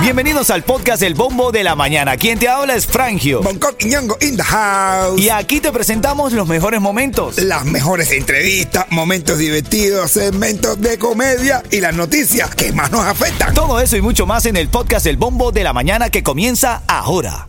Bienvenidos 0.00 0.50
al 0.50 0.62
podcast 0.62 1.02
El 1.02 1.14
Bombo 1.14 1.50
de 1.50 1.64
la 1.64 1.74
Mañana. 1.74 2.16
Quien 2.16 2.38
te 2.38 2.48
habla 2.48 2.76
es 2.76 2.86
Frangio. 2.86 3.42
Bangkok 3.42 3.74
y 3.80 3.86
Ñongo 3.86 4.16
in 4.20 4.36
the 4.36 4.42
house. 4.42 5.20
Y 5.20 5.30
aquí 5.30 5.60
te 5.60 5.72
presentamos 5.72 6.32
los 6.32 6.46
mejores 6.46 6.80
momentos. 6.80 7.38
Las 7.38 7.64
mejores 7.64 8.12
entrevistas, 8.12 8.86
momentos 8.90 9.38
divertidos, 9.38 10.12
segmentos 10.12 10.80
de 10.80 10.96
comedia 10.98 11.62
y 11.70 11.80
las 11.80 11.94
noticias 11.94 12.54
que 12.54 12.72
más 12.72 12.92
nos 12.92 13.04
afectan. 13.04 13.52
Todo 13.52 13.80
eso 13.80 13.96
y 13.96 14.00
mucho 14.00 14.26
más 14.26 14.46
en 14.46 14.56
el 14.56 14.68
podcast 14.68 15.06
El 15.06 15.16
Bombo 15.16 15.50
de 15.50 15.64
la 15.64 15.72
Mañana 15.72 16.08
que 16.08 16.22
comienza 16.22 16.82
ahora. 16.86 17.48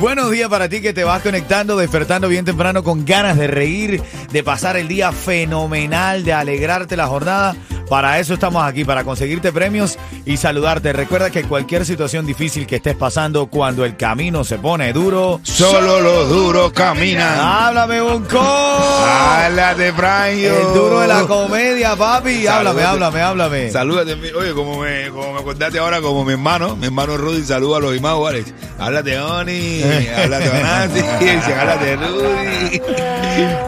Buenos 0.00 0.30
días 0.32 0.48
para 0.48 0.68
ti 0.68 0.80
que 0.80 0.92
te 0.92 1.04
vas 1.04 1.22
conectando, 1.22 1.76
despertando 1.76 2.28
bien 2.28 2.44
temprano 2.44 2.82
con 2.82 3.04
ganas 3.04 3.36
de 3.36 3.46
reír, 3.46 4.02
de 4.32 4.42
pasar 4.42 4.76
el 4.76 4.88
día 4.88 5.12
fenomenal, 5.12 6.24
de 6.24 6.32
alegrarte 6.32 6.96
la 6.96 7.06
jornada. 7.06 7.54
Para 7.92 8.18
eso 8.18 8.32
estamos 8.32 8.64
aquí, 8.64 8.86
para 8.86 9.04
conseguirte 9.04 9.52
premios 9.52 9.98
y 10.24 10.38
saludarte. 10.38 10.94
Recuerda 10.94 11.28
que 11.28 11.44
cualquier 11.44 11.84
situación 11.84 12.24
difícil 12.24 12.66
que 12.66 12.76
estés 12.76 12.96
pasando, 12.96 13.48
cuando 13.48 13.84
el 13.84 13.98
camino 13.98 14.44
se 14.44 14.56
pone 14.56 14.94
duro, 14.94 15.40
Solo 15.42 16.00
los 16.00 16.30
duros 16.30 16.72
caminan. 16.72 17.38
háblame 17.38 18.00
un 18.00 18.24
co. 18.24 18.40
Háblate, 18.40 19.92
Franjo. 19.92 20.30
El 20.32 20.74
duro 20.74 21.00
de 21.00 21.06
la 21.06 21.26
comedia, 21.26 21.94
papi. 21.94 22.46
Háblame, 22.46 22.82
háblame, 22.82 23.20
háblame. 23.20 23.70
Salúdate, 23.70 24.14
oye, 24.34 24.54
como 24.54 24.80
me, 24.80 25.10
como 25.10 25.34
me 25.34 25.40
acordaste 25.40 25.78
ahora, 25.78 26.00
como 26.00 26.24
mi 26.24 26.32
hermano, 26.32 26.74
mi 26.76 26.86
hermano 26.86 27.18
Rudy, 27.18 27.44
saluda 27.44 27.76
a 27.76 27.80
los 27.80 28.02
Alex. 28.26 28.54
Háblate, 28.78 29.20
Oni, 29.20 29.82
háblate, 30.16 30.48
Onasi, 30.48 31.00
háblate, 31.60 31.96
Rudy. 31.96 32.80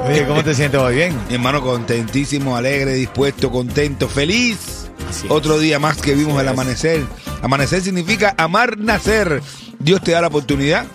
Oye, 0.06 0.26
¿cómo 0.26 0.42
te 0.42 0.54
sientes 0.54 0.80
hoy? 0.80 0.94
¿Bien? 0.96 1.18
Mi 1.28 1.34
hermano 1.34 1.60
contentísimo, 1.62 2.56
alegre, 2.56 2.94
dispuesto, 2.94 3.50
contento, 3.50 4.08
feliz. 4.14 4.90
Otro 5.28 5.58
día 5.58 5.78
más 5.78 6.00
que 6.00 6.14
vimos 6.14 6.40
el 6.40 6.48
amanecer. 6.48 7.04
Amanecer 7.42 7.82
significa 7.82 8.34
amar, 8.38 8.78
nacer. 8.78 9.42
Dios 9.78 10.02
te 10.02 10.12
da 10.12 10.22
la 10.22 10.28
oportunidad 10.28 10.86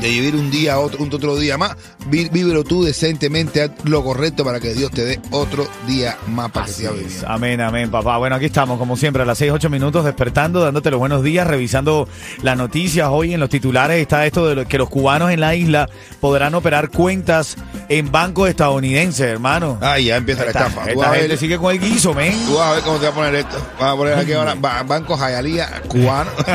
de 0.00 0.08
vivir 0.08 0.36
un 0.36 0.50
día, 0.50 0.78
otro, 0.78 1.02
un 1.02 1.12
otro 1.12 1.36
día 1.36 1.56
más. 1.58 1.76
Vívelo 2.08 2.62
tú 2.64 2.84
decentemente, 2.84 3.62
haz 3.62 3.70
lo 3.84 4.04
correcto 4.04 4.44
para 4.44 4.60
que 4.60 4.74
Dios 4.74 4.90
te 4.92 5.04
dé 5.04 5.20
otro 5.30 5.66
día 5.86 6.16
más 6.28 6.50
para 6.52 6.66
que 6.66 6.72
Así 6.72 6.80
siga 6.82 6.92
es. 6.92 6.98
viviendo. 7.00 7.28
Amén, 7.28 7.60
amén, 7.60 7.90
papá. 7.90 8.16
Bueno, 8.18 8.36
aquí 8.36 8.44
estamos, 8.46 8.78
como 8.78 8.96
siempre, 8.96 9.22
a 9.22 9.26
las 9.26 9.38
6, 9.38 9.50
8 9.52 9.70
minutos, 9.70 10.04
despertando, 10.04 10.60
dándote 10.62 10.90
los 10.90 10.98
buenos 11.00 11.22
días, 11.24 11.46
revisando 11.46 12.08
las 12.42 12.56
noticias. 12.56 13.08
Hoy 13.10 13.34
en 13.34 13.40
los 13.40 13.48
titulares 13.50 14.00
está 14.00 14.24
esto 14.26 14.54
de 14.54 14.66
que 14.66 14.78
los 14.78 14.88
cubanos 14.88 15.30
en 15.32 15.40
la 15.40 15.54
isla 15.54 15.88
podrán 16.20 16.54
operar 16.54 16.90
cuentas 16.90 17.56
en 17.88 18.12
bancos 18.12 18.48
estadounidenses, 18.48 19.26
hermano. 19.26 19.78
Ah, 19.80 19.98
ya 19.98 20.16
empieza 20.16 20.42
la 20.44 20.48
esta 20.50 20.66
estafa. 20.68 20.82
Tú 20.84 20.88
esta 20.90 21.00
vas, 21.00 21.08
a 21.08 21.14
gente 21.14 21.28
ver, 21.28 21.38
sigue 21.38 21.58
con 21.58 21.72
el 21.72 21.80
guiso, 21.80 22.14
men. 22.14 22.32
tú 22.46 22.54
vas 22.56 22.68
a 22.68 22.72
ver 22.74 22.82
cómo 22.84 22.98
te 22.98 23.06
va 23.06 23.10
a 23.10 23.14
poner 23.14 23.34
esto. 23.34 23.56
Vas 23.80 23.92
a 23.92 23.96
poner 23.96 24.14
aquí 24.18 24.32
ahora 24.32 24.54
ba- 24.54 24.82
Banco 24.84 25.16
Jayalía 25.16 25.82
cubano. 25.88 26.30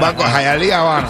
Banco 0.00 0.22
Jayalía 0.22 0.80
Habana. 0.80 1.08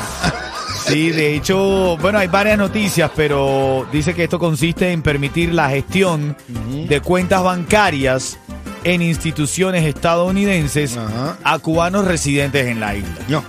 Sí, 0.93 1.11
de 1.11 1.35
hecho, 1.35 1.97
bueno, 1.99 2.19
hay 2.19 2.29
varias 2.29 2.59
noticias, 2.59 3.11
pero 3.17 3.87
dice 3.93 4.15
que 4.15 4.25
esto 4.25 4.39
consiste 4.39 4.93
en 4.93 5.03
permitir 5.03 5.53
la 5.55 5.69
gestión 5.71 6.37
de 6.89 7.01
cuentas 7.01 7.43
bancarias 7.43 8.39
en 8.85 9.01
instituciones 9.03 9.85
estadounidenses 9.85 10.97
Ajá. 10.97 11.39
a 11.45 11.59
cubanos 11.59 12.05
residentes 12.05 12.67
en 12.67 12.81
la 12.81 12.97
isla. 12.97 13.15
No. 13.29 13.45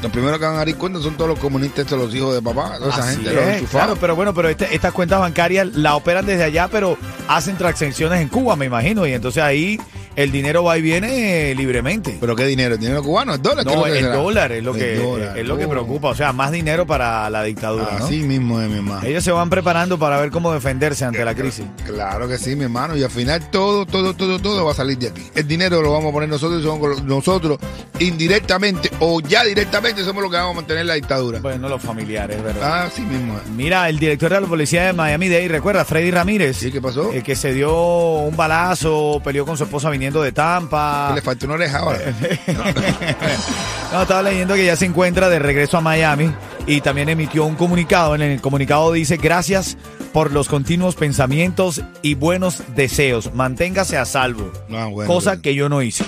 Los 0.00 0.12
primeros 0.12 0.38
que 0.38 0.44
van 0.44 0.54
a 0.54 0.58
dar 0.58 0.74
cuenta 0.76 1.00
son 1.00 1.14
todos 1.16 1.28
los 1.30 1.38
comunistas, 1.40 1.80
estos 1.80 1.98
los 1.98 2.14
hijos 2.14 2.32
de 2.32 2.40
papá, 2.40 2.78
toda 2.78 2.90
esa 2.92 3.02
Así 3.02 3.16
gente, 3.16 3.30
es, 3.30 3.56
enchufados. 3.56 3.70
claro, 3.70 3.96
pero 4.00 4.14
bueno, 4.14 4.32
pero 4.32 4.48
este- 4.48 4.72
estas 4.72 4.92
cuentas 4.92 5.18
bancarias 5.18 5.66
la 5.74 5.96
operan 5.96 6.24
desde 6.24 6.44
allá, 6.44 6.68
pero 6.68 6.96
hacen 7.26 7.56
transacciones 7.56 8.20
en 8.20 8.28
Cuba, 8.28 8.54
me 8.54 8.66
imagino, 8.66 9.04
y 9.08 9.12
entonces 9.12 9.42
ahí 9.42 9.80
el 10.22 10.32
dinero 10.32 10.64
va 10.64 10.76
y 10.76 10.82
viene 10.82 11.50
eh, 11.50 11.54
libremente. 11.54 12.16
¿Pero 12.20 12.34
qué 12.34 12.44
dinero? 12.46 12.74
¿El 12.74 12.80
dinero 12.80 13.02
cubano? 13.02 13.34
¿El 13.34 13.42
dólar? 13.42 13.64
¿Qué 13.64 13.70
es 13.72 13.76
No, 13.76 13.86
el 13.86 14.12
dólar 14.12 14.52
es 14.52 14.64
lo 14.64 14.72
que 14.74 14.96
dólar. 14.96 15.38
es 15.38 15.46
lo 15.46 15.56
que 15.56 15.64
Oh. 15.66 15.70
preocupa, 15.70 16.08
o 16.08 16.14
sea, 16.14 16.32
más 16.32 16.50
dinero 16.50 16.86
para 16.86 17.30
la 17.30 17.42
dictadura, 17.44 17.86
¿no? 17.98 18.04
Así 18.04 18.18
mismo 18.22 18.60
es, 18.60 18.68
mi 18.68 18.76
hermano. 18.76 19.02
Ellos 19.06 19.22
se 19.22 19.30
van 19.30 19.48
preparando 19.48 19.98
para 19.98 20.20
ver 20.20 20.30
cómo 20.30 20.52
defenderse 20.52 21.04
ante 21.04 21.24
la 21.24 21.34
crisis. 21.34 21.64
Claro 21.86 22.26
que 22.28 22.36
sí, 22.38 22.56
mi 22.56 22.64
hermano. 22.64 22.96
Y 22.96 23.02
al 23.04 23.10
final 23.10 23.48
todo, 23.50 23.86
todo, 23.86 24.14
todo, 24.14 24.38
todo 24.40 24.64
va 24.64 24.72
a 24.72 24.74
salir 24.74 24.98
de 24.98 25.08
aquí. 25.08 25.22
El 25.34 25.46
dinero 25.46 25.80
lo 25.82 25.92
vamos 25.92 26.10
a 26.10 26.12
poner 26.12 26.28
nosotros 26.28 26.60
y 26.60 26.64
somos 26.64 27.02
nosotros 27.04 27.58
indirectamente 28.12 28.90
o 29.00 29.20
ya 29.20 29.44
directamente 29.44 30.02
somos 30.04 30.22
los 30.22 30.30
que 30.32 30.36
vamos 30.38 30.52
a 30.52 30.56
mantener 30.56 30.86
la 30.86 30.94
dictadura. 30.94 31.40
Bueno, 31.40 31.68
los 31.68 31.82
familiares, 31.82 32.42
¿verdad? 32.42 32.84
Así 32.86 33.02
mismo 33.02 33.34
es. 33.36 33.50
Mira, 33.50 33.88
el 33.88 33.98
director 33.98 34.32
de 34.32 34.40
la 34.40 34.46
policía 34.46 34.86
de 34.86 34.92
Miami-Dade, 34.94 35.48
recuerda, 35.48 35.84
Freddy 35.84 36.10
Ramírez, 36.10 36.56
¿Sí? 36.56 36.72
¿Qué 36.72 36.80
pasó? 36.80 37.12
el 37.12 37.22
que 37.22 37.36
se 37.36 37.52
dio 37.52 37.72
un 37.74 38.36
balazo, 38.36 39.20
peleó 39.22 39.44
con 39.44 39.56
su 39.56 39.64
esposa 39.64 39.90
viniendo 39.90 40.07
de 40.10 40.32
Tampa. 40.32 41.12
Le 41.14 41.22
falta 41.22 41.46
una 41.46 41.54
oreja 41.54 41.78
ahora. 41.78 41.98
No, 43.90 44.02
estaba 44.02 44.22
leyendo 44.22 44.54
que 44.54 44.66
ya 44.66 44.76
se 44.76 44.84
encuentra 44.84 45.30
de 45.30 45.38
regreso 45.38 45.78
a 45.78 45.80
Miami 45.80 46.30
y 46.66 46.82
también 46.82 47.08
emitió 47.08 47.46
un 47.46 47.54
comunicado. 47.54 48.14
En 48.14 48.20
el 48.20 48.38
comunicado 48.42 48.92
dice, 48.92 49.16
gracias 49.16 49.78
por 50.12 50.30
los 50.30 50.46
continuos 50.48 50.94
pensamientos 50.94 51.80
y 52.02 52.14
buenos 52.14 52.62
deseos. 52.74 53.32
Manténgase 53.34 53.96
a 53.96 54.04
salvo. 54.04 54.52
No, 54.68 54.90
bueno, 54.90 55.10
cosa 55.10 55.30
bueno. 55.30 55.42
que 55.42 55.54
yo 55.54 55.70
no 55.70 55.80
hice. 55.80 56.04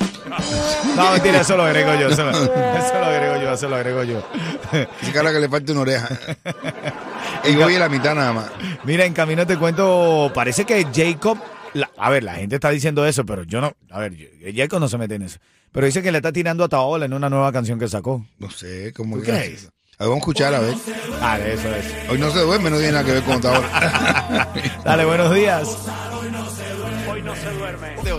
No, 0.95 1.13
mentira, 1.13 1.41
eso 1.41 1.57
lo 1.57 1.63
agrego 1.63 1.95
yo. 1.95 2.09
Eso 2.09 2.25
lo, 2.25 2.31
eso 2.33 2.99
lo 3.01 3.07
agrego 3.07 3.43
yo, 3.43 3.53
eso 3.53 3.69
lo 3.69 3.77
agrego 3.77 4.05
yo. 4.05 4.23
Dice 5.01 5.13
que 5.13 5.41
le 5.41 5.49
falta 5.49 5.73
una 5.73 5.81
oreja. 5.81 6.09
y 7.45 7.57
voy 7.57 7.77
a 7.77 7.79
la 7.79 7.89
mitad 7.89 8.15
nada 8.15 8.33
más. 8.33 8.47
Mira, 8.85 9.05
en 9.05 9.15
camino 9.15 9.47
te 9.47 9.57
cuento, 9.57 10.31
parece 10.35 10.65
que 10.65 10.87
Jacob, 10.95 11.39
la- 11.75 11.91
a 11.97 12.11
ver, 12.11 12.25
la 12.25 12.35
gente 12.35 12.55
está 12.57 12.71
diciendo 12.71 13.07
eso, 13.07 13.25
pero 13.25 13.43
yo 13.45 13.61
no, 13.61 13.73
a 13.91 13.99
ver, 14.01 14.15
Jacob 14.55 14.81
no 14.81 14.89
se 14.89 14.99
mete 14.99 15.15
en 15.15 15.23
eso. 15.23 15.39
Pero 15.73 15.87
dice 15.87 16.03
que 16.03 16.11
le 16.11 16.19
está 16.19 16.33
tirando 16.33 16.65
a 16.65 16.69
Taola 16.69 17.05
en 17.05 17.13
una 17.13 17.31
nueva 17.31 17.53
canción 17.53 17.79
que 17.79 17.87
sacó. 17.89 18.27
No 18.39 18.51
sé, 18.51 18.93
¿cómo 18.93 19.17
¿Tú 19.19 19.23
crees? 19.23 19.71
A 19.99 20.05
ver, 20.05 20.09
vamos 20.09 20.15
a 20.17 20.19
escuchar, 20.19 20.55
a 20.55 20.61
ver. 20.61 20.75
Ah, 21.21 21.39
eso 21.39 21.69
es. 21.77 21.95
Hoy 22.11 22.19
no 22.19 22.31
se 22.31 22.41
duerme, 22.41 22.71
no 22.71 22.77
tiene 22.79 22.93
nada 22.93 23.05
que 23.05 23.13
ver 23.13 23.23
con 23.23 23.35
esta 23.35 23.51
hora. 23.59 24.49
Dale, 24.85 25.05
buenos 25.05 25.35
días. 25.35 25.69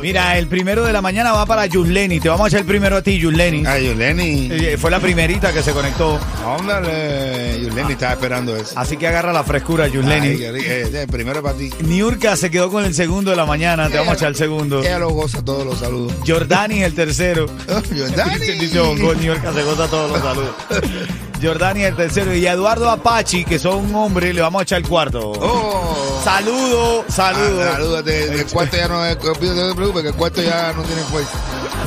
Mira, 0.01 0.37
el 0.37 0.47
primero 0.47 0.83
de 0.83 0.93
la 0.93 1.01
mañana 1.01 1.31
va 1.33 1.45
para 1.45 1.65
Yusleni. 1.65 2.19
Te 2.19 2.29
vamos 2.29 2.45
a 2.45 2.47
echar 2.47 2.61
el 2.61 2.65
primero 2.65 2.97
a 2.97 3.01
ti, 3.01 3.17
Yusleni. 3.17 3.63
Ay, 3.65 3.87
Yuleni. 3.87 4.49
Eh, 4.51 4.77
Fue 4.79 4.91
la 4.91 4.99
primerita 4.99 5.51
que 5.53 5.61
se 5.63 5.71
conectó. 5.71 6.19
Óndale. 6.45 7.59
Yuleni 7.61 7.93
estaba 7.93 8.13
esperando 8.13 8.55
eso. 8.55 8.73
Así 8.77 8.97
que 8.97 9.07
agarra 9.07 9.33
la 9.33 9.43
frescura, 9.43 9.87
Yusleni. 9.87 10.27
Eh, 10.27 10.89
eh, 10.93 11.07
primero 11.09 11.41
para 11.41 11.57
ti. 11.57 11.69
Niurka 11.81 12.35
se 12.35 12.49
quedó 12.49 12.71
con 12.71 12.85
el 12.85 12.93
segundo 12.93 13.31
de 13.31 13.37
la 13.37 13.45
mañana. 13.45 13.89
Te 13.89 13.97
vamos 13.97 14.13
a 14.13 14.15
echar 14.15 14.29
el 14.29 14.35
segundo. 14.35 14.81
Ella 14.81 14.99
lo 14.99 15.09
goza 15.09 15.43
todos 15.43 15.65
los 15.65 15.79
saludos. 15.79 16.13
Jordani 16.25 16.83
el 16.83 16.93
tercero. 16.93 17.45
Jordani. 17.67 18.67
Bongo, 18.81 19.13
Niurka 19.15 19.53
se 19.53 19.63
goza 19.63 19.87
todos 19.87 20.11
los 20.11 20.21
saludos. 20.21 20.55
Jordani 21.41 21.83
el 21.83 21.95
tercero. 21.95 22.35
Y 22.35 22.45
a 22.45 22.53
Eduardo 22.53 22.89
Apache, 22.89 23.43
que 23.45 23.57
son 23.57 23.85
un 23.85 23.95
hombre, 23.95 24.33
le 24.33 24.41
vamos 24.41 24.59
a 24.59 24.63
echar 24.63 24.81
el 24.81 24.87
cuarto. 24.87 25.31
Oh. 25.31 26.21
Saludo, 26.23 27.03
saludo. 27.09 27.63
Ah, 27.63 27.71
salúdate. 27.73 28.25
El 28.25 28.45
cuarto 28.45 28.77
ya 28.77 28.87
no 28.87 29.03
es. 29.05 29.17
No 29.41 29.69
te 29.69 29.75
preocupes, 29.75 30.01
que 30.03 30.09
el 30.09 30.15
cuarto 30.15 30.41
ya 30.41 30.73
no 30.73 30.83
tiene 30.83 31.01
fuerza. 31.03 31.31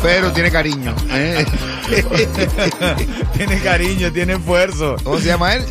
Pero 0.02 0.32
tiene 0.32 0.50
cariño. 0.50 0.94
¿eh? 1.10 1.44
tiene 3.36 3.60
cariño, 3.60 4.12
tiene 4.12 4.34
esfuerzo. 4.34 4.96
¿Cómo 5.02 5.18
se 5.18 5.26
llama 5.26 5.54
él? 5.54 5.64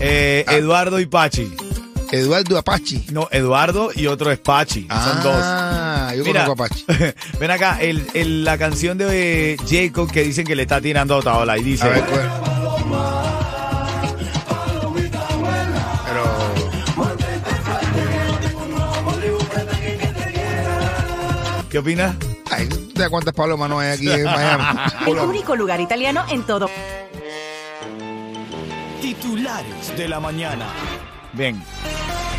Eh, 0.00 0.44
Eduardo 0.48 1.00
y 1.00 1.06
Pachi. 1.06 1.54
Eduardo 2.10 2.56
Apache. 2.56 3.02
No, 3.12 3.28
Eduardo 3.30 3.90
y 3.94 4.06
otro 4.06 4.30
es 4.32 4.38
Pachi. 4.38 4.88
Son 4.88 5.22
dos. 5.22 5.34
Ah, 5.36 6.12
yo 6.16 6.24
Mira, 6.24 6.46
conozco 6.46 6.62
a 6.62 6.66
Apache. 6.66 7.14
ven 7.40 7.50
acá, 7.50 7.78
el, 7.82 8.06
el- 8.14 8.44
la 8.44 8.56
canción 8.56 8.96
de 8.96 9.58
Jacob 9.68 10.10
que 10.10 10.22
dicen 10.22 10.46
que 10.46 10.56
le 10.56 10.62
está 10.62 10.80
tirando 10.80 11.14
a 11.14 11.18
Otaola 11.18 11.58
y 11.58 11.62
dice, 11.64 11.84
A 11.84 11.88
ver, 11.90 12.04
¿qué 21.70 21.78
opinas? 21.78 22.16
Ay, 22.50 22.66
¿tú 22.68 22.90
sabes 22.94 23.10
cuántas 23.10 23.34
palomas 23.34 23.68
no 23.68 23.78
hay 23.80 23.90
aquí 23.92 24.10
en 24.10 24.24
Miami? 24.24 24.64
El 25.06 25.18
único 25.18 25.54
lugar 25.56 25.80
italiano 25.80 26.24
en 26.30 26.42
todo. 26.44 26.68
Titulares 29.00 29.96
de 29.96 30.08
la 30.08 30.20
mañana. 30.20 30.66
Bien. 31.32 31.62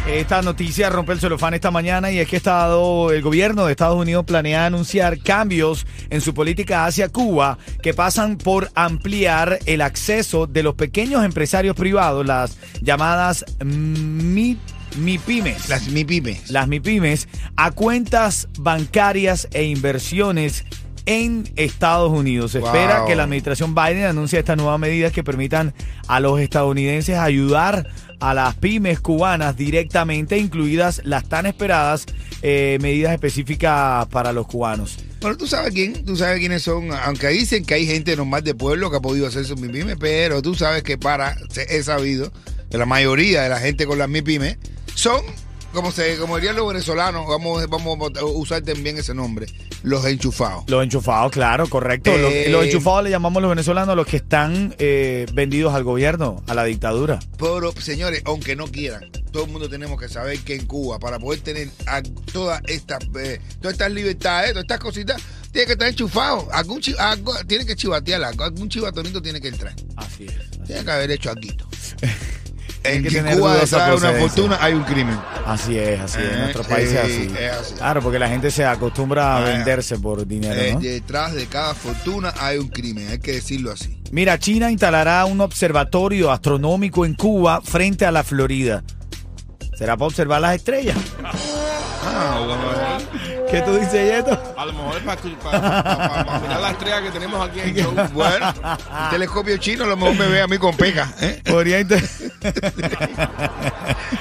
Esta 0.08 0.42
noticia 0.42 0.90
rompe 0.90 1.12
el 1.14 1.20
celofán 1.20 1.54
esta 1.54 1.70
mañana 1.72 2.10
y 2.10 2.18
es 2.20 2.28
que 2.28 2.38
estado, 2.38 3.12
el 3.12 3.22
gobierno 3.22 3.66
de 3.66 3.72
Estados 3.74 3.98
Unidos 3.98 4.26
planea 4.26 4.66
anunciar 4.66 5.20
cambios 5.20 5.86
en 6.10 6.22
su 6.22 6.34
política 6.34 6.86
hacia 6.86 7.10
Cuba 7.10 7.60
que 7.84 7.94
pasan 7.94 8.38
por 8.38 8.72
ampliar 8.76 9.60
el 9.68 9.82
acceso 9.82 10.48
de 10.48 10.64
los 10.64 10.74
pequeños 10.76 11.24
empresarios 11.24 11.76
privados, 11.76 12.26
las 12.26 12.58
llamadas 12.82 13.46
MI- 13.60 14.58
MIPIMES. 14.98 15.70
Las 15.70 15.88
mi 15.90 16.04
pymes. 16.04 16.50
las 16.52 16.68
MIPIMES 16.68 17.28
a 17.56 17.72
cuentas 17.72 18.48
bancarias 18.58 19.48
e 19.54 19.64
inversiones 19.64 20.66
en 21.06 21.52
Estados 21.56 22.12
Unidos. 22.12 22.52
Se 22.52 22.60
Wow. 22.60 22.68
espera 22.68 23.06
que 23.08 23.16
la 23.16 23.24
administración 23.24 23.74
Biden 23.74 24.04
anuncie 24.06 24.40
estas 24.40 24.58
nuevas 24.58 24.80
medidas 24.80 25.12
que 25.12 25.24
permitan 25.24 25.74
a 26.08 26.20
los 26.20 26.40
estadounidenses 26.40 27.18
ayudar 27.18 27.88
a 28.20 28.34
las 28.34 28.56
pymes 28.56 29.00
cubanas 29.00 29.56
directamente, 29.56 30.38
incluidas 30.38 31.02
las 31.06 31.28
tan 31.28 31.46
esperadas 31.46 32.06
eh, 32.42 32.78
medidas 32.82 33.14
específicas 33.14 34.06
para 34.08 34.34
los 34.34 34.46
cubanos. 34.46 34.98
Bueno, 35.22 35.36
tú 35.38 35.48
sabes 35.48 35.74
quién, 35.74 36.06
tú 36.06 36.16
sabes 36.16 36.40
quiénes 36.40 36.62
son, 36.62 36.92
aunque 36.92 37.28
dicen 37.30 37.66
que 37.66 37.74
hay 37.74 37.86
gente 37.86 38.16
normal 38.16 38.44
de 38.44 38.54
pueblo 38.56 38.92
que 38.92 38.98
ha 38.98 39.02
podido 39.02 39.28
hacer 39.28 39.46
sus 39.46 39.60
MIPIMES, 39.60 39.98
pero 40.00 40.42
tú 40.42 40.54
sabes 40.56 40.84
que 40.84 40.98
para, 40.98 41.36
he 41.70 41.82
sabido, 41.84 42.32
que 42.70 42.78
la 42.78 42.86
mayoría 42.86 43.42
de 43.42 43.50
la 43.50 43.60
gente 43.60 43.86
con 43.86 43.98
las 43.98 44.10
MIPIMES 44.10 44.58
son, 45.00 45.22
como 45.74 45.92
se, 45.92 46.18
como 46.18 46.36
dirían 46.38 46.56
los 46.56 46.68
venezolanos, 46.68 47.26
vamos, 47.28 47.66
vamos 47.70 48.12
a 48.18 48.26
usar 48.26 48.62
también 48.64 48.98
ese 48.98 49.14
nombre, 49.14 49.46
los 49.84 50.04
enchufados. 50.06 50.64
Los 50.68 50.84
enchufados, 50.84 51.32
claro, 51.32 51.68
correcto. 51.70 52.16
Los, 52.18 52.32
Eh, 52.34 52.48
los 52.50 52.66
enchufados 52.66 53.04
le 53.04 53.10
llamamos 53.12 53.42
los 53.42 53.50
venezolanos 53.50 53.96
los 53.96 54.06
que 54.08 54.18
están 54.18 54.76
eh, 54.80 55.26
vendidos 55.34 55.74
al 55.74 55.84
gobierno, 55.84 56.44
a 56.48 56.54
la 56.54 56.64
dictadura. 56.66 57.20
Pero, 57.38 57.72
señores, 57.80 58.22
aunque 58.26 58.56
no 58.56 58.68
quieran, 58.68 59.10
todo 59.32 59.46
el 59.46 59.52
mundo 59.52 59.70
tenemos 59.70 60.00
que 60.00 60.10
saber 60.10 60.40
que 60.40 60.56
en 60.56 60.66
Cuba, 60.66 61.00
para 61.00 61.20
poder 61.20 61.40
tener 61.42 61.70
a 61.86 62.02
todas 62.34 62.62
estas 62.68 63.00
eh, 63.18 63.40
todas 63.62 63.74
estas 63.74 63.92
libertades, 63.92 64.52
todas 64.52 64.64
estas 64.64 64.80
cositas, 64.80 65.22
tiene 65.52 65.66
que 65.68 65.74
estar 65.74 65.88
enchufado. 65.88 66.48
Algún 66.52 66.82
algo- 66.98 67.36
tiene 67.48 67.66
que 67.66 67.76
chivatear, 67.76 68.24
algo, 68.24 68.44
algún 68.44 68.70
chivatonito 68.70 69.22
tiene 69.22 69.40
que 69.40 69.48
entrar. 69.50 69.74
Así 69.96 70.26
es. 70.26 70.66
Tiene 70.66 70.84
que 70.84 70.92
haber 70.92 71.12
hecho 71.12 71.30
algo. 71.30 71.42
En 72.84 73.04
que 73.04 73.10
que 73.10 73.16
tener 73.16 73.38
Cuba 73.38 73.56
detrás 73.56 73.90
de 73.90 73.96
una 74.08 74.20
fortuna 74.20 74.58
hay 74.62 74.74
un 74.74 74.84
crimen. 74.84 75.18
Así 75.46 75.78
es, 75.78 76.00
así 76.00 76.18
es. 76.20 76.24
En 76.30 76.34
Eh, 76.36 76.38
nuestro 76.40 76.64
país 76.64 76.90
es 76.90 76.98
así. 76.98 77.32
es 77.38 77.52
así. 77.52 77.74
Claro, 77.76 78.02
porque 78.02 78.20
la 78.20 78.30
gente 78.30 78.52
se 78.52 78.66
acostumbra 78.66 79.34
a 79.34 79.38
Ah, 79.38 79.42
venderse 79.42 79.98
por 79.98 80.26
dinero, 80.26 80.54
Eh, 80.62 80.74
¿no? 80.74 80.80
Detrás 80.80 81.34
de 81.34 81.46
cada 81.48 81.74
fortuna 81.76 82.34
hay 82.40 82.58
un 82.58 82.70
crimen, 82.70 83.10
hay 83.10 83.20
que 83.20 83.34
decirlo 83.34 83.72
así. 83.72 84.02
Mira, 84.12 84.40
China 84.40 84.72
instalará 84.72 85.26
un 85.26 85.42
observatorio 85.42 86.32
astronómico 86.32 87.06
en 87.06 87.16
Cuba 87.16 87.62
frente 87.62 88.06
a 88.06 88.12
la 88.12 88.24
Florida. 88.24 88.84
¿Será 89.78 89.96
para 89.98 90.08
observar 90.08 90.42
las 90.42 90.56
estrellas? 90.56 90.98
Ah, 92.04 92.44
bueno. 92.46 93.46
¿Qué 93.52 93.62
tú 93.62 93.74
dices, 93.78 94.12
Yeto? 94.12 94.49
A 94.60 94.66
lo 94.66 94.74
mejor 94.74 94.98
es 94.98 95.04
para, 95.04 95.22
para, 95.22 95.84
para- 95.84 96.26
para 96.26 96.40
mirar 96.42 96.60
la 96.60 96.72
estrella 96.72 97.02
que 97.02 97.12
tenemos 97.12 97.50
aquí 97.50 97.62
en 97.62 97.70
el 97.70 97.76
show. 97.82 97.94
Bueno, 98.14 98.48
el 98.50 99.10
telescopio 99.10 99.56
chino 99.56 99.86
a 99.86 99.88
lo 99.88 99.96
mejor 99.96 100.16
me 100.18 100.28
ve 100.28 100.42
a 100.42 100.48
mí 100.48 100.58
con 100.58 100.76
peca. 100.76 101.14
¿eh? 101.22 101.42
Podría 101.50 101.80
inter- 101.80 102.04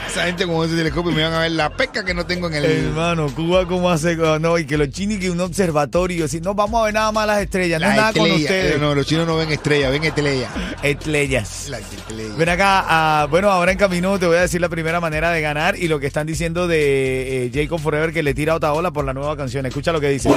Esa 0.08 0.24
gente 0.26 0.46
con 0.46 0.64
ese 0.64 0.76
telescopio 0.76 1.10
me 1.12 1.22
van 1.24 1.32
a 1.32 1.40
ver 1.40 1.50
la 1.52 1.70
peca 1.70 2.04
que 2.04 2.14
no 2.14 2.24
tengo 2.24 2.46
en 2.48 2.54
el... 2.54 2.64
Hermano, 2.64 3.26
Cuba 3.34 3.66
cómo 3.66 3.90
hace, 3.90 4.14
no, 4.16 4.58
y 4.58 4.64
que 4.64 4.76
los 4.78 4.90
chinos 4.90 5.16
y 5.16 5.20
que 5.20 5.30
un 5.30 5.40
observatorio, 5.40 6.28
si 6.28 6.40
no 6.40 6.54
vamos 6.54 6.80
a 6.82 6.84
ver 6.84 6.94
nada 6.94 7.10
más 7.12 7.26
las 7.26 7.40
estrellas, 7.42 7.80
no 7.80 7.86
La 7.88 7.92
es 7.94 8.00
nada 8.00 8.12
con 8.12 8.30
ustedes. 8.30 8.76
Eh, 8.76 8.78
No, 8.80 8.94
los 8.94 9.06
chinos 9.06 9.26
no 9.26 9.36
ven 9.36 9.50
estrella, 9.50 9.90
ven 9.90 10.04
estrella. 10.04 10.48
Estrellas. 10.82 11.66
La 11.68 11.78
estrella. 11.80 12.34
Ven 12.36 12.48
acá, 12.48 12.84
ah, 12.86 13.26
bueno, 13.28 13.50
ahora 13.50 13.72
en 13.72 13.78
camino 13.78 14.18
te 14.20 14.26
voy 14.26 14.36
a 14.36 14.42
decir 14.42 14.60
la 14.60 14.68
primera 14.68 15.00
manera 15.00 15.30
de 15.32 15.40
ganar 15.40 15.76
y 15.76 15.88
lo 15.88 15.98
que 15.98 16.06
están 16.06 16.26
diciendo 16.28 16.68
de 16.68 17.46
eh, 17.46 17.50
Jacob 17.52 17.80
Forever 17.80 18.12
que 18.12 18.22
le 18.22 18.34
tira 18.34 18.52
a 18.52 18.56
Otaola 18.56 18.90
por 18.92 19.04
la 19.04 19.12
nueva 19.12 19.36
canción. 19.36 19.66
Escucha 19.66 19.90
lo 19.92 20.00
que 20.00 20.08
dice. 20.10 20.27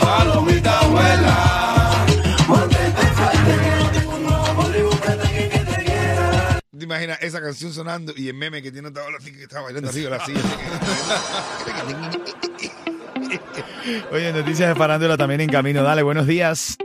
Palomita 0.00 0.80
abuela. 0.80 1.36
¿Te 6.78 6.84
imaginas 6.84 7.18
esa 7.22 7.40
canción 7.40 7.72
sonando 7.72 8.12
y 8.16 8.28
el 8.28 8.34
meme 8.34 8.60
que 8.62 8.70
tiene 8.70 8.90
todo 8.90 9.04
así 9.18 9.32
que 9.32 9.44
está 9.44 9.60
bailando 9.60 9.88
arriba 9.88 10.10
de 10.10 10.18
la 10.18 10.24
silla? 10.26 10.40
que- 12.60 12.70
Oye, 14.14 14.32
noticias 14.32 14.68
de 14.68 14.74
farándula 14.74 15.16
también 15.16 15.40
en 15.40 15.48
camino. 15.48 15.82
Dale, 15.82 16.02
buenos 16.02 16.26
días. 16.26 16.76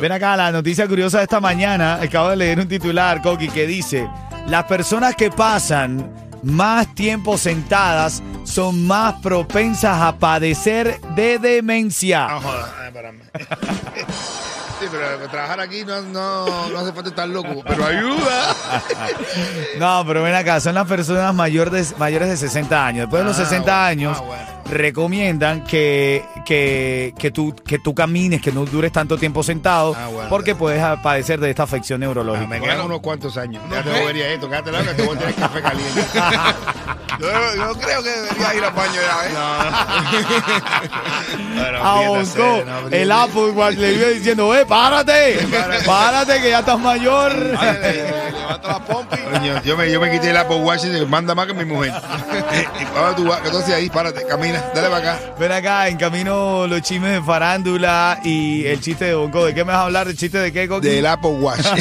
Ven 0.00 0.12
acá, 0.12 0.36
la 0.36 0.52
noticia 0.52 0.86
curiosa 0.86 1.18
de 1.18 1.24
esta 1.24 1.40
mañana. 1.40 1.94
Acabo 1.94 2.28
de 2.30 2.36
leer 2.36 2.60
un 2.60 2.68
titular, 2.68 3.20
Coqui, 3.22 3.48
que 3.48 3.66
dice: 3.66 4.08
Las 4.46 4.64
personas 4.64 5.16
que 5.16 5.30
pasan 5.30 6.27
más 6.42 6.94
tiempo 6.94 7.38
sentadas 7.38 8.22
son 8.44 8.86
más 8.86 9.14
propensas 9.20 10.00
a 10.00 10.18
padecer 10.18 11.00
de 11.14 11.38
demencia. 11.38 12.28
Espérame. 12.86 13.20
Sí, 14.80 14.86
pero 14.90 15.28
trabajar 15.28 15.60
aquí 15.60 15.84
no, 15.84 16.00
no, 16.02 16.68
no 16.68 16.78
hace 16.78 16.92
falta 16.92 17.08
estar 17.10 17.28
loco, 17.28 17.62
pero 17.66 17.84
ayuda. 17.84 18.54
No, 19.78 20.04
pero 20.06 20.22
ven 20.22 20.34
acá, 20.34 20.60
son 20.60 20.74
las 20.74 20.86
personas 20.86 21.32
mayores 21.34 21.90
de, 21.90 21.96
mayores 21.98 22.28
de 22.28 22.36
60 22.36 22.86
años. 22.86 23.02
Después 23.02 23.22
de 23.22 23.28
los 23.28 23.38
Ah, 23.38 23.44
60 23.44 23.64
bueno, 23.64 23.80
años, 23.86 24.18
ah, 24.20 24.24
bueno. 24.24 24.42
recomiendan 24.70 25.64
que, 25.64 26.24
que, 26.44 27.14
que, 27.18 27.30
tú, 27.30 27.54
que 27.54 27.78
tú 27.78 27.94
camines, 27.94 28.40
que 28.42 28.50
no 28.52 28.64
dures 28.64 28.92
tanto 28.92 29.16
tiempo 29.16 29.42
sentado, 29.42 29.94
Ah, 29.96 30.08
bueno. 30.08 30.28
porque 30.28 30.54
puedes 30.54 30.82
ah, 30.82 31.00
padecer 31.02 31.38
de 31.40 31.50
esta 31.50 31.62
afección 31.64 32.02
Ah, 32.02 32.06
neurológica. 32.06 32.46
me 32.48 32.60
quedan 32.60 32.76
Bueno. 32.76 32.86
unos 32.86 33.00
cuantos 33.00 33.36
años. 33.36 33.62
No 33.68 33.74
Ya 33.76 33.82
te 33.82 33.90
debería 33.90 34.28
esto, 34.32 34.48
quédate 34.48 34.72
loca, 34.72 34.94
te 34.96 35.02
voy 35.02 35.16
a 35.16 35.18
tener 35.20 35.34
café 35.34 35.62
caliente. 35.62 36.02
Yo, 37.18 37.26
yo 37.56 37.74
creo 37.80 38.02
que 38.02 38.10
debería 38.10 38.54
ir 38.54 38.64
al 38.64 38.72
baño 38.72 39.00
ya, 39.02 39.28
¿eh? 39.28 39.32
Bonco, 42.06 42.64
no, 42.64 42.88
el. 42.90 43.10
Apple 43.12 43.48
igual 43.48 43.74
le 43.80 43.92
iba 43.94 44.06
diciendo, 44.08 44.54
¡eh, 44.54 44.64
párate! 44.66 45.38
¡Párate 45.84 46.40
que 46.40 46.50
ya 46.50 46.60
estás 46.60 46.78
mayor! 46.78 47.32
Ay, 47.58 47.72
le- 47.82 47.92
le- 47.92 48.30
levanta 48.32 48.68
la 48.68 48.78
pompa 48.78 49.16
y... 49.16 49.22
Coño, 49.32 49.62
yo 49.64 49.76
me, 49.76 49.90
yo 49.90 50.00
me 50.00 50.10
quité 50.12 50.30
el 50.30 50.36
Apple 50.36 50.56
Watch 50.58 50.84
y 50.84 51.04
manda 51.06 51.34
más 51.34 51.46
que 51.46 51.54
mi 51.54 51.64
mujer. 51.64 51.92
ahora 52.96 53.16
tú 53.16 53.26
vas, 53.26 53.40
que 53.40 53.50
tú 53.50 53.58
haces 53.58 53.74
ahí, 53.74 53.90
párate, 53.90 54.24
camina, 54.26 54.62
dale 54.74 54.88
para 54.88 55.12
acá. 55.14 55.18
Ven 55.38 55.52
acá, 55.52 55.88
en 55.88 55.96
camino 55.96 56.66
los 56.68 56.82
chismes 56.82 57.12
de 57.14 57.22
farándula 57.22 58.20
y 58.22 58.64
el 58.66 58.80
chiste 58.80 59.06
de 59.06 59.14
Bonco. 59.14 59.44
¿De 59.44 59.54
qué 59.54 59.64
me 59.64 59.72
vas 59.72 59.80
a 59.80 59.84
hablar? 59.84 60.06
¿El 60.08 60.16
chiste 60.16 60.38
de 60.38 60.52
qué, 60.52 60.68
Coqui? 60.68 60.86
Del 60.88 61.06
Apple 61.06 61.30
Watch. 61.30 61.66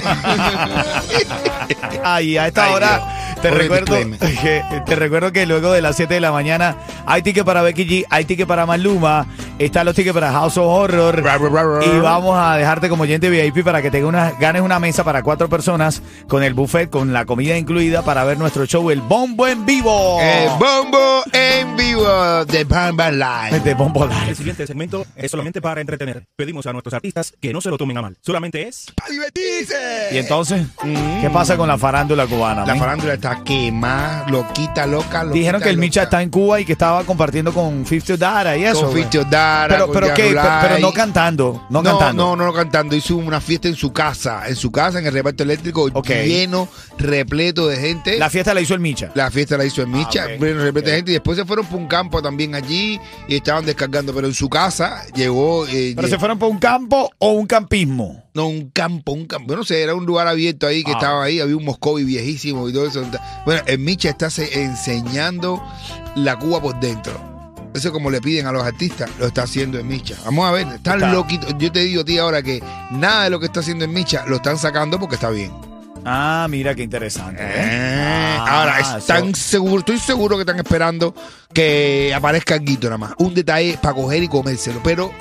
Ah, 2.03 2.21
y 2.21 2.37
a 2.37 2.47
esta 2.47 2.63
Ay, 2.65 2.73
hora 2.73 2.95
Dios. 2.95 3.07
Te 3.41 3.51
recuerdo, 3.51 3.95
que, 4.41 4.63
te 4.85 4.95
recuerdo 4.95 5.31
que 5.31 5.45
luego 5.45 5.71
de 5.71 5.81
las 5.81 5.95
7 5.95 6.13
de 6.13 6.19
la 6.19 6.31
mañana 6.31 6.77
hay 7.05 7.21
ticket 7.21 7.45
para 7.45 7.61
Becky 7.61 7.85
G, 7.85 8.05
hay 8.09 8.25
ticket 8.25 8.47
para 8.47 8.65
Maluma, 8.65 9.27
están 9.59 9.85
los 9.85 9.95
tickets 9.95 10.13
para 10.13 10.31
House 10.31 10.57
of 10.57 10.65
Horror 10.67 11.23
y 11.83 11.99
vamos 11.99 12.37
a 12.37 12.55
dejarte 12.57 12.89
como 12.89 13.03
oyente 13.03 13.29
VIP 13.29 13.63
para 13.63 13.81
que 13.81 13.89
te 13.89 14.03
una- 14.05 14.31
ganes 14.39 14.61
una 14.61 14.79
mesa 14.79 15.03
para 15.03 15.23
cuatro 15.23 15.49
personas 15.49 16.01
con 16.27 16.43
el 16.43 16.53
buffet, 16.53 16.89
con 16.89 17.11
la 17.13 17.25
comida 17.25 17.57
incluida 17.57 18.03
para 18.03 18.23
ver 18.23 18.37
nuestro 18.37 18.65
show 18.65 18.89
El 18.91 19.01
Bombo 19.01 19.47
en 19.47 19.65
Vivo. 19.65 20.19
El 20.21 20.49
bombo 20.59 21.23
en 21.33 21.75
vivo 21.75 22.45
de 22.45 22.63
Bamba 22.65 23.11
Live. 23.11 23.59
de 23.61 23.73
Bombo 23.73 24.03
El 24.03 24.09
Live. 24.11 24.35
siguiente 24.35 24.67
segmento 24.67 25.05
es 25.15 25.31
solamente 25.31 25.61
para 25.61 25.81
entretener. 25.81 26.23
Pedimos 26.35 26.65
a 26.67 26.71
nuestros 26.73 26.93
artistas 26.93 27.33
que 27.41 27.51
no 27.51 27.59
se 27.61 27.69
lo 27.69 27.77
tomen 27.77 27.97
a 27.97 28.01
mal. 28.01 28.17
Solamente 28.21 28.67
es 28.67 28.85
¡Para 28.95 29.09
divertirse! 29.11 30.09
Y 30.11 30.17
entonces, 30.17 30.67
¿qué 31.21 31.29
pasa 31.31 31.57
con 31.57 31.67
la 31.67 31.77
farándula 31.77 32.27
cubana? 32.27 32.65
La 32.65 32.75
farándula 32.75 33.13
está 33.15 33.43
quemada, 33.43 34.25
loquita, 34.29 34.85
loca, 34.85 35.23
loquita, 35.23 35.33
Dijeron 35.37 35.61
que 35.61 35.69
el 35.69 35.77
Micha 35.77 36.01
loca. 36.01 36.03
está 36.09 36.21
en 36.21 36.29
Cuba 36.29 36.59
y 36.59 36.65
que 36.65 36.73
estaba 36.73 37.03
compartiendo 37.03 37.53
con 37.53 37.85
50 37.85 38.17
Dara 38.17 38.55
y 38.57 38.63
eso. 38.65 38.81
Con 38.81 38.91
güey. 38.91 39.03
Fitio 39.03 39.25
Pero, 39.69 39.85
con 39.87 39.93
pero 39.93 40.13
qué, 40.13 40.23
pero, 40.29 40.41
pero 40.61 40.79
no 40.79 40.91
cantando, 40.93 41.65
no, 41.69 41.81
No, 41.81 41.89
cantando. 41.97 42.23
no, 42.25 42.35
no, 42.35 42.45
no 42.45 42.53
cantando. 42.53 42.95
Hizo 42.95 43.15
una 43.17 43.39
fiesta 43.41 43.67
en 43.67 43.75
su 43.75 43.91
casa, 43.93 44.47
en 44.47 44.55
su 44.55 44.71
casa, 44.71 44.99
en 44.99 45.05
el 45.07 45.13
reparto 45.13 45.43
eléctrico, 45.43 45.89
lleno, 46.03 46.67
repleto 46.97 47.67
de 47.67 47.77
gente. 47.77 48.17
La 48.17 48.29
fiesta 48.29 48.53
la 48.53 48.61
hizo 48.61 48.73
el 48.73 48.79
Micha. 48.79 49.11
La 49.15 49.29
fiesta 49.31 49.57
la 49.57 49.65
hizo 49.65 49.81
en 49.81 49.91
Micha, 49.91 50.23
Ah, 50.23 50.33
ok. 50.33 50.39
pleno 50.39 50.61
repleto 50.63 50.89
de 50.89 50.95
gente. 50.95 51.11
Y 51.11 51.13
después 51.15 51.37
se 51.37 51.45
fueron 51.45 51.65
por 51.65 51.79
un 51.79 51.87
campo 51.87 52.21
también 52.21 52.55
allí 52.55 52.99
y 53.27 53.35
estaban 53.35 53.65
descargando. 53.65 54.13
Pero 54.13 54.27
en 54.27 54.33
su 54.33 54.49
casa 54.49 55.03
llegó. 55.15 55.65
eh, 55.67 55.93
Pero 55.95 56.07
se 56.07 56.17
fueron 56.19 56.37
por 56.39 56.49
un 56.49 56.59
campo 56.59 57.11
o 57.19 57.31
un 57.31 57.45
campismo. 57.47 58.23
No, 58.33 58.47
un 58.47 58.69
campo, 58.69 59.13
un 59.13 59.25
campo. 59.25 59.49
Yo 59.51 59.57
no 59.57 59.63
sé, 59.63 59.81
era 59.81 59.95
un 59.95 60.05
lugar 60.05 60.27
abierto 60.27 60.67
ahí 60.67 60.83
que 60.83 60.91
Ah. 60.91 60.95
estaba 60.95 61.23
ahí. 61.23 61.39
Había 61.39 61.57
un 61.57 61.65
Moscovi 61.65 62.03
viejísimo 62.03 62.69
y 62.69 62.73
todo 62.73 62.85
eso. 62.87 63.03
Bueno, 63.45 63.61
el 63.65 63.79
Micha 63.79 64.09
está 64.09 64.29
se- 64.29 64.63
enseñando 64.63 65.61
la 66.15 66.37
Cuba 66.37 66.61
por 66.61 66.79
dentro. 66.79 67.36
Eso 67.77 67.91
como 67.91 68.09
le 68.09 68.19
piden 68.21 68.45
a 68.47 68.51
los 68.51 68.63
artistas, 68.63 69.09
lo 69.19 69.27
está 69.27 69.43
haciendo 69.43 69.79
en 69.79 69.87
Micha. 69.87 70.15
Vamos 70.25 70.47
a 70.47 70.51
ver, 70.51 70.67
están 70.67 70.95
Está. 70.95 71.11
loquitos. 71.13 71.53
Yo 71.57 71.71
te 71.71 71.79
digo 71.81 72.01
a 72.01 72.05
ti 72.05 72.17
ahora 72.17 72.41
que 72.41 72.61
nada 72.91 73.25
de 73.25 73.29
lo 73.29 73.39
que 73.39 73.45
está 73.47 73.59
haciendo 73.61 73.85
en 73.85 73.93
Micha 73.93 74.25
lo 74.27 74.37
están 74.37 74.57
sacando 74.57 74.99
porque 74.99 75.15
está 75.15 75.29
bien. 75.29 75.51
Ah, 76.05 76.47
mira 76.49 76.73
qué 76.73 76.83
interesante. 76.83 77.41
¿eh? 77.43 77.51
Eh, 77.55 78.37
Ah, 78.39 78.59
ahora, 78.61 78.79
están 78.97 79.29
eso- 79.29 79.35
seguros, 79.49 79.79
estoy 79.79 79.99
seguro 79.99 80.37
que 80.37 80.41
están 80.43 80.57
esperando 80.57 81.13
que 81.53 82.13
aparezca 82.15 82.55
algo 82.55 82.65
nada 82.83 82.97
más. 82.97 83.13
Un 83.17 83.33
detalle 83.33 83.77
para 83.81 83.93
coger 83.93 84.23
y 84.23 84.27
comérselo. 84.27 84.79
Pero 84.83 85.11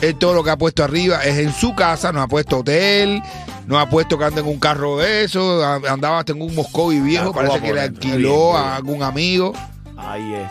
él 0.00 0.14
todo 0.16 0.32
lo 0.32 0.42
que 0.42 0.50
ha 0.50 0.56
puesto 0.56 0.82
arriba 0.84 1.22
es 1.24 1.38
en 1.38 1.52
su 1.52 1.74
casa, 1.74 2.12
no 2.12 2.22
ha 2.22 2.28
puesto 2.28 2.58
hotel, 2.60 3.20
no 3.66 3.78
ha 3.78 3.90
puesto 3.90 4.16
que 4.16 4.24
anda 4.24 4.40
en 4.40 4.46
un 4.46 4.58
carro 4.58 4.98
de 4.98 5.24
eso, 5.24 5.62
andaba 5.64 6.20
hasta 6.20 6.32
en 6.32 6.40
un 6.40 6.54
Moscovi 6.54 7.00
viejo, 7.00 7.30
Ah, 7.30 7.34
parece 7.34 7.52
¿cómo 7.54 7.66
que 7.66 7.74
le 7.74 7.80
alquiló 7.82 8.52
bien, 8.52 8.56
a 8.64 8.76
algún 8.76 9.02
amigo. 9.02 9.52
Ahí 9.98 10.34
es. 10.34 10.50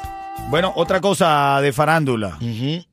Bueno, 0.49 0.73
otra 0.75 0.99
cosa 1.01 1.59
de 1.61 1.71
farándula. 1.73 2.37
Ujú, 2.41 2.83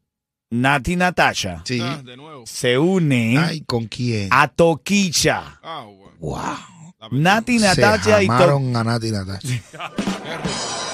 Nati 0.50 0.96
Natasha 0.96 1.60
Sí. 1.64 1.80
Ah, 1.82 2.00
de 2.02 2.16
nuevo. 2.16 2.44
se 2.46 2.78
une 2.78 3.36
Ay, 3.38 3.62
¿con 3.66 3.86
quién? 3.86 4.28
a 4.32 4.48
Toquicha. 4.48 5.58
Ah, 5.62 5.84
bueno. 5.84 6.12
wow. 6.20 7.10
Nati 7.12 7.58
Se 7.58 7.66
Natasha 7.66 8.22
y 8.22 8.26
To- 8.26 8.32
amaron 8.32 8.76
a 8.76 8.84
Nati 8.84 9.10
Natasha. 9.10 9.48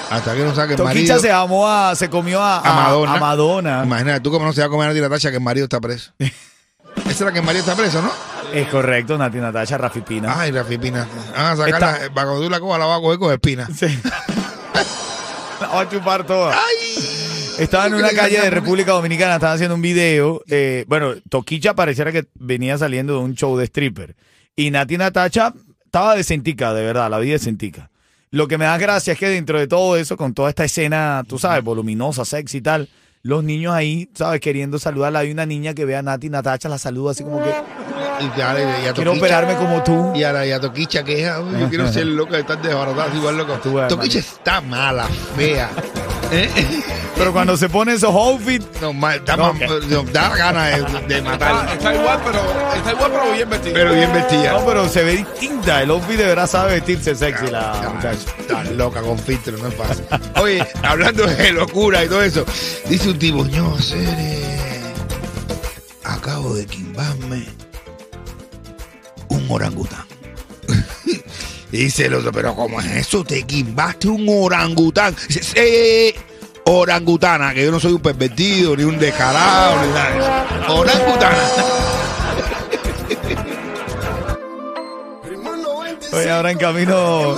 Hasta 0.09 0.35
que 0.35 0.43
no 0.43 0.53
saque 0.53 0.73
el 0.73 0.77
Toquicha 0.77 1.19
se 1.19 1.31
amó 1.31 1.67
a, 1.67 1.95
se 1.95 2.09
comió 2.09 2.41
a, 2.41 2.59
A 2.59 2.73
Madonna. 2.73 3.13
a 3.13 3.19
Madonna. 3.19 3.83
Imagínate, 3.85 4.19
tú 4.21 4.31
cómo 4.31 4.45
no 4.45 4.53
se 4.53 4.61
va 4.61 4.67
a 4.67 4.69
comer 4.69 4.85
a 4.87 4.89
Nati 4.89 5.01
Natasha 5.01 5.29
que 5.31 5.37
el 5.37 5.43
marido 5.43 5.63
está 5.65 5.79
preso. 5.79 6.11
Esa 6.19 7.09
es 7.09 7.21
la 7.21 7.31
que 7.31 7.39
el 7.39 7.45
marido 7.45 7.63
está 7.63 7.75
preso, 7.75 8.01
¿no? 8.01 8.11
Es 8.53 8.67
correcto, 8.69 9.17
Nati 9.17 9.37
Natasha, 9.37 9.77
Rafi 9.77 10.01
Pina. 10.01 10.39
Ay, 10.39 10.51
Rafi 10.51 10.77
Pina. 10.77 11.07
Van 11.35 11.45
a 11.47 11.55
sacarla, 11.55 11.91
Esta- 11.97 12.13
para 12.13 12.27
cuando 12.27 12.43
tú 12.43 12.49
la 12.49 12.59
cojas, 12.59 12.79
la 12.79 12.85
vas 12.85 12.99
a 12.99 13.01
coger 13.01 13.19
con 13.19 13.33
espinas. 13.33 13.69
Sí. 13.77 13.87
La 15.61 15.67
va 15.67 15.81
a 15.81 15.89
chupar 15.89 16.25
toda. 16.25 16.55
Estaba 17.57 17.87
en 17.87 17.93
una 17.93 18.09
calle 18.09 18.41
de 18.41 18.49
República 18.49 18.91
Dominicana, 18.91 19.35
estaba 19.35 19.53
haciendo 19.53 19.75
un 19.75 19.81
video. 19.81 20.43
eh, 20.47 20.83
bueno, 20.87 21.13
Toquicha 21.29 21.73
pareciera 21.73 22.11
que 22.11 22.25
venía 22.35 22.77
saliendo 22.77 23.13
de 23.13 23.19
un 23.19 23.35
show 23.35 23.55
de 23.57 23.65
stripper. 23.65 24.15
Y 24.55 24.71
Nati 24.71 24.97
Natacha 24.97 25.53
estaba 25.85 26.15
decentica, 26.15 26.73
de 26.73 26.83
verdad, 26.83 27.09
la 27.09 27.19
vi 27.19 27.29
decentica. 27.29 27.89
Lo 28.31 28.47
que 28.47 28.57
me 28.57 28.65
da 28.65 28.77
gracia 28.77 29.13
es 29.13 29.19
que 29.19 29.29
dentro 29.29 29.57
de 29.57 29.67
todo 29.67 29.95
eso, 29.95 30.17
con 30.17 30.33
toda 30.33 30.49
esta 30.49 30.65
escena, 30.65 31.23
tú 31.27 31.39
sabes, 31.39 31.63
voluminosa, 31.63 32.25
sexy 32.25 32.57
y 32.57 32.61
tal, 32.61 32.89
los 33.21 33.43
niños 33.43 33.73
ahí, 33.73 34.09
¿sabes? 34.13 34.41
Queriendo 34.41 34.77
saludarla. 34.77 35.19
Hay 35.19 35.31
una 35.31 35.45
niña 35.45 35.73
que 35.73 35.85
ve 35.85 35.95
a 35.95 36.01
Nati 36.01 36.29
Natacha, 36.29 36.67
la 36.67 36.77
saluda 36.77 37.11
así 37.11 37.23
como 37.23 37.41
que, 37.41 37.53
Y 38.19 38.37
ya, 38.37 38.55
y 38.59 38.85
ya 38.85 38.93
quiero 38.93 39.11
Toquicha- 39.13 39.17
operarme 39.17 39.55
como 39.55 39.83
tú. 39.83 40.13
Y 40.15 40.23
ahora 40.23 40.45
ya 40.45 40.59
Toquicha 40.59 41.03
queja, 41.03 41.39
"Uy, 41.41 41.59
yo 41.59 41.69
quiero 41.69 41.91
ser 41.91 42.05
loca 42.07 42.33
de 42.35 42.41
estar 42.41 42.61
desbaratada, 42.61 43.13
igual 43.15 43.37
loco. 43.37 43.53
Toquicha 43.87 44.19
está 44.19 44.61
mala, 44.61 45.07
fea. 45.35 45.69
¿Eh? 46.31 46.49
Pero 47.15 47.31
cuando 47.31 47.55
se 47.55 47.69
pone 47.69 47.93
esos 47.93 48.09
outfits, 48.13 48.65
No, 48.81 48.91
ma- 48.91 49.17
da, 49.19 49.37
No, 49.37 49.53
ma- 49.53 49.59
que- 49.59 49.67
no, 49.67 50.03
da 50.03 50.35
ganas 50.35 50.65
de, 50.91 51.07
de 51.07 51.17
Está, 51.19 51.29
matarla. 51.29 51.73
está 51.73 51.93
igual, 51.95 52.19
pero 52.25 52.39
está 52.75 52.91
igual, 52.91 53.11
pero 53.11 53.31
bien 53.31 53.49
vestido. 53.49 53.73
Pero 53.75 53.93
bien 53.93 54.13
vestida. 54.13 54.51
no, 54.53 54.65
pero 54.65 54.89
se 54.89 55.03
ve 55.03 55.11
distinta. 55.17 55.81
El 55.83 55.91
outfit 55.91 56.17
de 56.17 56.25
verdad 56.25 56.47
sabe 56.47 56.73
vestirse 56.73 57.15
sexy 57.15 57.47
la 57.47 57.73
Está- 57.75 57.89
muchacha. 57.89 58.17
Está 58.39 58.63
loca 58.71 59.01
con 59.01 59.19
filtro, 59.19 59.55
no 59.57 59.67
es 59.67 59.75
fácil. 59.75 60.05
Oye, 60.41 60.67
hablando 60.83 61.25
de 61.27 61.51
locura 61.53 62.03
y 62.03 62.07
todo 62.09 62.23
eso, 62.23 62.43
dice 62.89 63.09
un 63.09 63.19
tipo, 63.19 63.45
no, 63.45 63.77
Cere, 63.77 64.39
acabo 66.03 66.53
de 66.55 66.65
quimbarme 66.65 67.45
un 69.35 69.45
orangután. 69.49 70.05
dice 71.71 72.05
el 72.05 72.15
otro, 72.15 72.31
pero 72.31 72.55
¿cómo 72.55 72.79
es 72.79 72.85
eso? 72.87 73.23
¿Te 73.23 73.43
quimbaste 73.43 74.07
un 74.07 74.25
orangután? 74.27 75.15
Dice, 75.27 75.43
"Sí, 75.43 76.15
orangutana, 76.65 77.53
que 77.53 77.63
yo 77.63 77.71
no 77.71 77.79
soy 77.79 77.93
un 77.93 78.01
pervertido, 78.01 78.75
ni 78.75 78.83
un 78.83 78.97
descarado, 78.97 79.85
ni 79.85 79.93
nada. 79.93 80.47
Orangutana. 80.69 81.37
Oye, 86.13 86.31
ahora 86.31 86.51
en 86.51 86.57
camino 86.57 87.35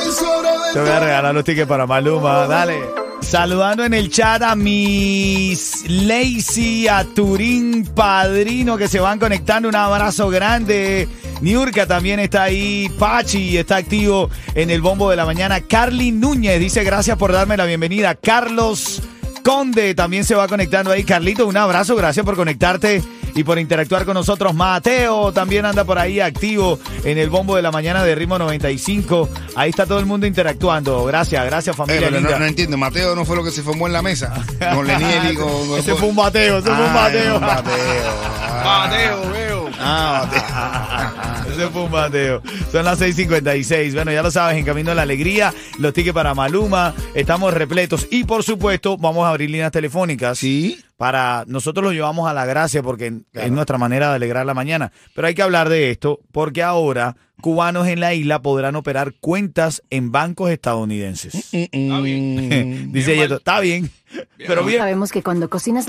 te 0.73 0.79
voy 0.79 0.89
a 0.89 0.99
regalar 0.99 1.33
los 1.33 1.43
tickets 1.43 1.67
para 1.67 1.87
Maluma. 1.87 2.45
Dale. 2.47 2.96
Saludando 3.21 3.83
en 3.83 3.93
el 3.93 4.09
chat 4.09 4.41
a 4.41 4.55
Miss 4.55 5.83
Lacey, 5.87 6.87
a 6.87 7.03
Turín 7.03 7.85
Padrino 7.93 8.77
que 8.77 8.87
se 8.87 8.99
van 8.99 9.19
conectando. 9.19 9.67
Un 9.67 9.75
abrazo 9.75 10.29
grande. 10.29 11.09
Niurka 11.41 11.85
también 11.85 12.19
está 12.19 12.43
ahí. 12.43 12.89
Pachi 12.97 13.57
está 13.57 13.77
activo 13.77 14.29
en 14.55 14.69
el 14.69 14.81
bombo 14.81 15.09
de 15.09 15.17
la 15.17 15.25
mañana. 15.25 15.61
Carly 15.61 16.11
Núñez 16.11 16.59
dice 16.59 16.83
gracias 16.83 17.17
por 17.17 17.33
darme 17.33 17.57
la 17.57 17.65
bienvenida. 17.65 18.15
Carlos 18.15 19.01
Conde 19.43 19.93
también 19.95 20.23
se 20.23 20.35
va 20.35 20.47
conectando 20.47 20.91
ahí. 20.91 21.03
Carlito, 21.03 21.47
un 21.47 21.57
abrazo. 21.57 21.95
Gracias 21.95 22.25
por 22.25 22.35
conectarte 22.35 23.01
y 23.37 23.43
por 23.43 23.57
interactuar 23.59 24.03
con 24.03 24.15
nosotros. 24.15 24.53
Mateo 24.53 25.31
también 25.31 25.63
anda 25.65 25.85
por 25.85 25.97
ahí 25.99 26.19
activo 26.19 26.79
en 27.05 27.17
el 27.17 27.29
bombo 27.29 27.55
de 27.55 27.61
la 27.61 27.71
mañana 27.71 28.03
de 28.03 28.15
Ritmo 28.15 28.37
95. 28.39 29.29
Ahí 29.55 29.69
está 29.69 29.85
todo 29.85 29.99
el 29.99 30.05
mundo 30.05 30.25
interactuando. 30.27 31.05
Gracias, 31.05 31.45
gracias 31.45 31.75
Eh, 31.75 31.77
familia 31.77 32.07
pero 32.09 32.19
no, 32.21 32.39
no 32.39 32.45
entiendo, 32.45 32.77
Mateo 32.77 33.15
no 33.15 33.23
fue 33.25 33.35
lo 33.35 33.43
que 33.43 33.51
se 33.51 33.61
formó 33.61 33.87
en 33.87 33.93
la 33.93 34.01
mesa. 34.01 34.33
Con 34.73 34.85
Leniel 34.87 35.31
y 35.31 35.35
con. 35.35 35.47
Ese 35.77 35.95
fue 35.95 36.09
un 36.09 36.15
Mateo, 36.15 36.57
ese 36.57 36.67
fue 36.67 36.83
un 36.85 36.89
Ah, 36.89 36.93
Mateo. 36.93 37.35
un 37.35 37.41
Mateo. 37.41 38.11
Ah, 38.41 38.87
Mateo, 38.89 39.31
veo. 39.31 39.69
ah, 39.79 40.25
Mateo. 40.25 41.26
Ese 41.57 41.69
fue 41.69 41.85
un 41.85 41.91
Mateo. 41.91 42.43
Son 42.71 42.85
las 42.85 42.99
6:56. 43.01 43.95
Bueno, 43.95 44.11
ya 44.11 44.21
lo 44.21 44.29
sabes, 44.29 44.57
en 44.57 44.65
Camino 44.65 44.91
de 44.91 44.95
la 44.95 45.01
Alegría, 45.01 45.51
los 45.79 45.91
tickets 45.91 46.13
para 46.13 46.35
Maluma, 46.35 46.93
estamos 47.15 47.51
repletos. 47.51 48.07
Y 48.11 48.25
por 48.25 48.43
supuesto, 48.43 48.95
vamos 48.95 49.25
a 49.25 49.29
abrir 49.29 49.49
líneas 49.49 49.71
telefónicas. 49.71 50.37
Sí. 50.37 50.79
para 50.97 51.45
nosotros 51.47 51.83
lo 51.83 51.91
llevamos 51.93 52.27
a 52.27 52.33
la 52.33 52.45
gracia 52.45 52.81
porque 52.81 53.21
es 53.33 53.51
nuestra 53.51 53.77
manera 53.77 54.09
de 54.09 54.15
alegrar 54.15 54.45
la 54.45 54.53
mañana. 54.55 54.91
Pero 55.13 55.27
hay 55.27 55.35
que 55.35 55.43
hablar 55.43 55.69
de 55.69 55.91
esto 55.91 56.19
porque 56.31 56.63
ahora 56.63 57.15
cubanos 57.39 57.87
en 57.87 57.99
la 57.99 58.15
isla 58.15 58.41
podrán 58.41 58.75
operar 58.75 59.13
cuentas 59.19 59.83
en 59.91 60.11
bancos 60.11 60.49
estadounidenses. 60.49 61.49
Mm, 61.51 62.91
Dice 62.91 63.15
Yeto, 63.15 63.35
está 63.35 63.59
bien, 63.59 63.91
pero 64.47 64.63
bien. 64.65 64.79
Sabemos 64.79 65.11
que 65.11 65.21
cuando 65.21 65.49
cocinas 65.51 65.85